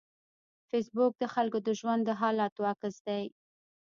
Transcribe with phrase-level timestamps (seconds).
[0.69, 3.23] فېسبوک د خلکو د ژوند د حالاتو عکس دی